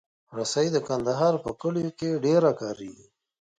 [0.37, 3.07] رسۍ د کندهار په کلیو کې ډېره کارېږي.